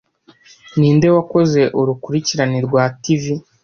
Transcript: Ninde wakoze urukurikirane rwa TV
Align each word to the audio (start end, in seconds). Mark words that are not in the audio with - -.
Ninde 0.77 1.07
wakoze 1.15 1.61
urukurikirane 1.79 2.57
rwa 2.67 2.83
TV 3.01 3.23